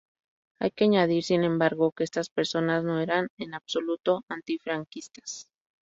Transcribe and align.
Hay 0.59 0.71
que 0.71 0.85
añadir 0.85 1.23
sin 1.23 1.43
embargo, 1.43 1.91
que 1.91 2.03
estas 2.03 2.29
personas 2.31 2.83
no 2.83 2.99
eran 2.99 3.27
en 3.37 3.53
absoluto 3.53 4.23
antifranquistas. 4.29 5.47